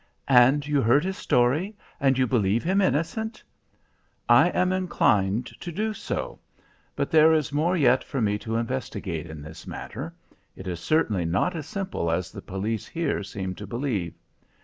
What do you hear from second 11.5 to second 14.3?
as simple as the police here seem to believe.